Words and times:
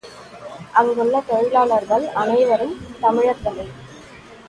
அங்குள்ள 0.73 1.21
தொழிலாளிகள் 1.21 2.07
அனைவரும் 2.15 2.75
தமிழர்களே! 3.01 3.67